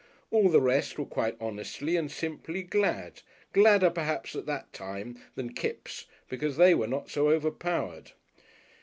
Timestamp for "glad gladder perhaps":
2.63-4.35